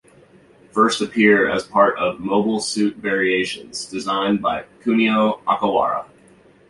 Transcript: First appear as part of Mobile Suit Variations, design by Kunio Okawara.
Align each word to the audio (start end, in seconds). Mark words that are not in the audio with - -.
First 0.71 0.99
appear 0.99 1.47
as 1.47 1.63
part 1.63 1.95
of 1.99 2.19
Mobile 2.19 2.59
Suit 2.59 2.95
Variations, 2.95 3.85
design 3.85 4.37
by 4.37 4.65
Kunio 4.81 5.43
Okawara. 5.43 6.05